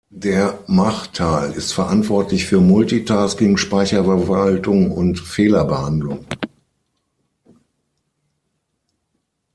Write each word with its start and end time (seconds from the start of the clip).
Der 0.15 0.63
Mach-Teil 0.65 1.51
ist 1.51 1.73
verantwortlich 1.73 2.47
für 2.47 2.59
Multitasking, 2.59 3.57
Speicherverwaltung 3.57 4.89
und 4.89 5.19
Fehlerbehandlung. 5.19 6.25